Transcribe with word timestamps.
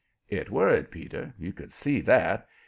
It 0.29 0.49
worried 0.49 0.89
Peter 0.89 1.31
you 1.37 1.53
could 1.53 1.71
see 1.71 2.01
that. 2.01 2.47